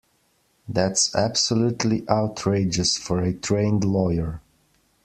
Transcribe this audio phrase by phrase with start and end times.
[0.67, 4.41] That's absolutely outrageous for a trained lawyer.